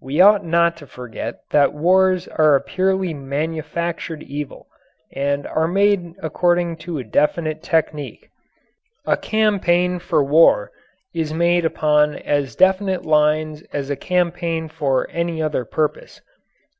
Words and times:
We 0.00 0.20
ought 0.20 0.44
not 0.44 0.76
to 0.76 0.86
forget 0.86 1.40
that 1.50 1.72
wars 1.74 2.28
are 2.28 2.54
a 2.54 2.60
purely 2.60 3.12
manufactured 3.12 4.22
evil 4.22 4.68
and 5.12 5.44
are 5.44 5.66
made 5.66 6.14
according 6.22 6.76
to 6.86 6.98
a 6.98 7.02
definite 7.02 7.64
technique. 7.64 8.30
A 9.06 9.16
campaign 9.16 9.98
for 9.98 10.22
war 10.22 10.70
is 11.12 11.34
made 11.34 11.64
upon 11.64 12.14
as 12.14 12.54
definite 12.54 13.04
lines 13.04 13.62
as 13.72 13.90
a 13.90 13.96
campaign 13.96 14.68
for 14.68 15.08
any 15.10 15.42
other 15.42 15.64
purpose. 15.64 16.20